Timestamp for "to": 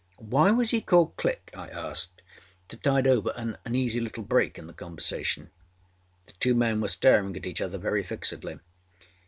2.69-2.75